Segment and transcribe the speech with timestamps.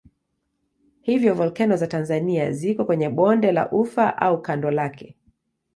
[1.01, 5.15] Hivyo volkeno za Tanzania ziko kwenye bonde la Ufa au kando lake.